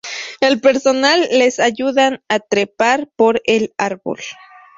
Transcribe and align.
El 0.39 0.59
personal 0.61 1.27
les 1.31 1.59
ayudan 1.59 2.23
a 2.27 2.39
trepar 2.39 3.07
por 3.15 3.39
el 3.45 3.71
árbol. 3.77 4.17